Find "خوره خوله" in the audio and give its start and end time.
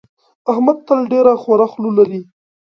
1.41-1.91